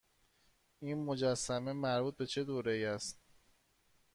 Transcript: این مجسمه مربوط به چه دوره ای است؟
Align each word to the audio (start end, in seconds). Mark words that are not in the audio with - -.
این 0.79 1.03
مجسمه 1.05 1.73
مربوط 1.73 2.17
به 2.17 2.25
چه 2.27 2.43
دوره 2.43 2.71
ای 2.73 2.85
است؟ 2.85 3.19